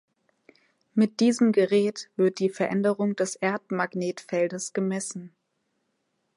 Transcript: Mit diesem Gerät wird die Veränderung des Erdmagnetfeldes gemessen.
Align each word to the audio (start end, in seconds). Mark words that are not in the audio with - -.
Mit 0.95 1.19
diesem 1.19 1.51
Gerät 1.51 2.09
wird 2.15 2.39
die 2.39 2.49
Veränderung 2.49 3.15
des 3.15 3.35
Erdmagnetfeldes 3.35 4.73
gemessen. 4.73 5.31